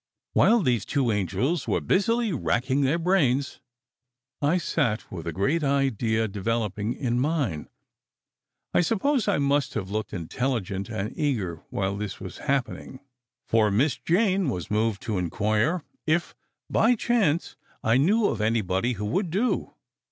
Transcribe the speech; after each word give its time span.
While 0.33 0.61
these 0.63 0.83
two 0.83 1.11
angels 1.11 1.67
were 1.67 1.79
busily 1.79 2.33
racking 2.33 2.81
their 2.81 2.97
brains, 2.97 3.59
I 4.41 4.57
sat 4.57 5.11
with 5.11 5.27
a 5.27 5.31
great 5.31 5.63
idea 5.63 6.27
developing 6.27 6.95
in 6.95 7.19
mine. 7.19 7.69
I 8.73 8.81
suppose 8.81 9.27
I 9.27 9.37
must 9.37 9.75
have 9.75 9.91
looked 9.91 10.11
intelligent 10.11 10.89
and 10.89 11.15
eager 11.15 11.57
while 11.69 11.95
this 11.97 12.19
was 12.19 12.39
happening, 12.49 13.01
for 13.45 13.69
Miss 13.69 13.95
Jane 13.95 14.49
was 14.49 14.71
moved 14.71 15.03
to 15.03 15.19
inquire 15.19 15.83
if, 16.07 16.33
by 16.67 16.95
chance, 16.95 17.55
I 17.83 17.97
knew 17.97 18.25
of 18.25 18.41
anybody 18.41 18.93
who 18.93 19.05
would 19.05 19.29
do? 19.29 19.75